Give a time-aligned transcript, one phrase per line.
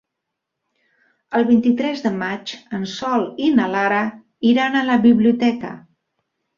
[1.39, 4.03] El vint-i-tres de maig en Sol i na Lara
[4.55, 5.81] iran a la biblioteca.